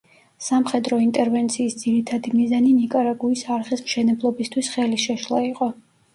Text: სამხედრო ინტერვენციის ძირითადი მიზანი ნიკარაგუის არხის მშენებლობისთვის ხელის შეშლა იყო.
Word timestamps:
სამხედრო 0.43 0.97
ინტერვენციის 1.03 1.75
ძირითადი 1.81 2.33
მიზანი 2.39 2.73
ნიკარაგუის 2.79 3.45
არხის 3.59 3.85
მშენებლობისთვის 3.85 4.73
ხელის 4.79 5.07
შეშლა 5.07 5.45
იყო. 5.53 5.71